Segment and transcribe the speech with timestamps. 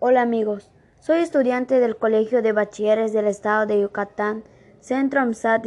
[0.00, 4.44] Hola amigos, soy estudiante del Colegio de Bachilleres del Estado de Yucatán,
[4.78, 5.66] Centro AMSAT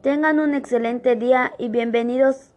[0.00, 2.54] Tengan un excelente día y bienvenidos.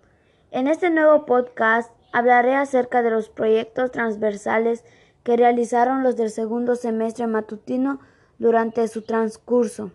[0.50, 4.86] En este nuevo podcast hablaré acerca de los proyectos transversales
[5.24, 8.00] que realizaron los del segundo semestre matutino
[8.40, 9.92] durante su transcurso.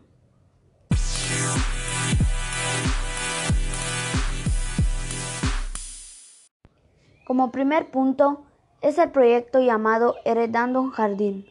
[7.24, 8.45] Como primer punto,
[8.82, 11.46] es el proyecto llamado Heredando un Jardín,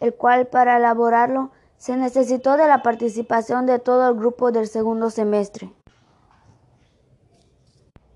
[0.00, 5.10] el cual para elaborarlo se necesitó de la participación de todo el grupo del segundo
[5.10, 5.72] semestre.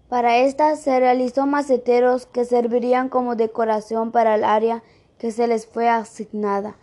[0.09, 4.83] Para esta se realizó maceteros que servirían como decoración para el área
[5.19, 6.77] que se les fue asignada,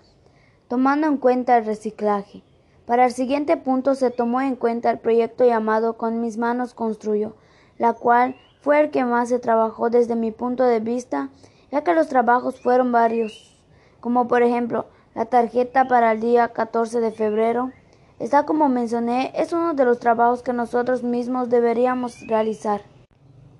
[0.67, 2.43] tomando en cuenta el reciclaje.
[2.85, 7.35] Para el siguiente punto se tomó en cuenta el proyecto llamado Con mis manos construyo,
[7.77, 11.29] la cual fue el que más se trabajó desde mi punto de vista
[11.71, 13.57] ya que los trabajos fueron varios,
[13.99, 17.71] como por ejemplo la tarjeta para el día 14 de febrero.
[18.19, 22.81] Esta, como mencioné, es uno de los trabajos que nosotros mismos deberíamos realizar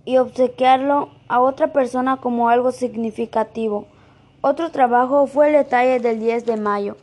[0.06, 3.88] y obsequiarlo a otra persona como algo significativo.
[4.42, 6.98] Otro trabajo fue el detalle del 10 de mayo,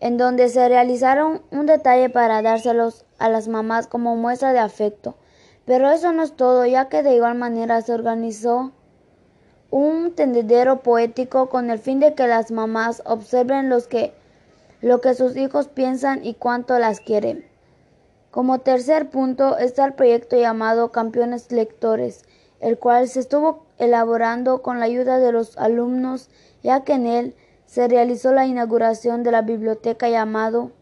[0.00, 5.14] en donde se realizaron un detalle para dárselos a las mamás como muestra de afecto.
[5.64, 8.72] Pero eso no es todo, ya que de igual manera se organizó
[9.70, 14.12] un tendedero poético con el fin de que las mamás observen que,
[14.80, 17.44] lo que sus hijos piensan y cuánto las quieren.
[18.30, 22.24] Como tercer punto está el proyecto llamado Campeones Lectores,
[22.60, 26.28] el cual se estuvo elaborando con la ayuda de los alumnos,
[26.62, 27.34] ya que en él
[27.66, 30.72] se realizó la inauguración de la biblioteca llamado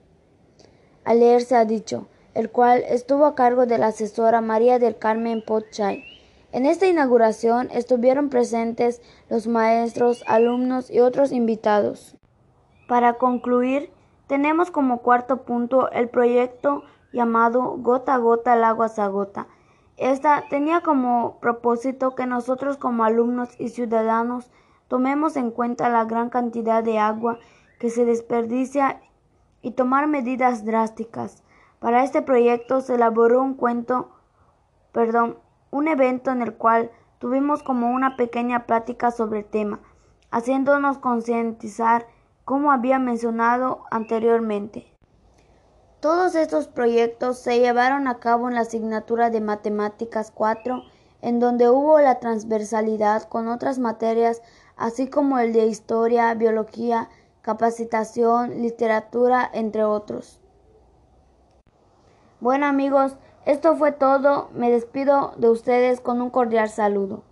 [1.05, 4.97] A leer se ha dicho, el cual estuvo a cargo de la asesora María del
[4.97, 6.18] Carmen Potchay.
[6.51, 12.17] En esta inauguración estuvieron presentes los maestros, alumnos y otros invitados.
[12.89, 13.93] Para concluir,
[14.29, 19.47] tenemos como cuarto punto el proyecto llamado Gota a Gota el agua se agota.
[19.99, 24.51] Esta tenía como propósito que nosotros como alumnos y ciudadanos
[24.89, 27.39] tomemos en cuenta la gran cantidad de agua
[27.79, 29.01] que se desperdicia
[29.61, 31.43] y tomar medidas drásticas.
[31.79, 34.11] Para este proyecto se elaboró un cuento,
[34.93, 35.39] perdón,
[35.71, 39.81] un evento en el cual tuvimos como una pequeña plática sobre el tema,
[40.31, 42.07] haciéndonos concientizar
[42.45, 44.87] como había mencionado anteriormente.
[46.01, 50.83] Todos estos proyectos se llevaron a cabo en la asignatura de Matemáticas 4,
[51.23, 54.41] en donde hubo la transversalidad con otras materias,
[54.77, 57.09] así como el de Historia, Biología,
[57.43, 60.41] Capacitación, Literatura, entre otros.
[62.41, 63.17] Bueno amigos,
[63.49, 64.51] esto fue todo.
[64.53, 67.23] Me despido de ustedes con un cordial saludo.